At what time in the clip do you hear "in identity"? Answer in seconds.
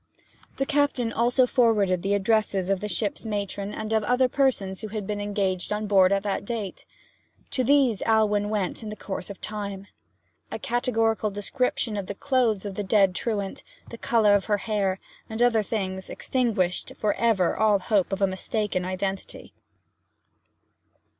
18.75-19.53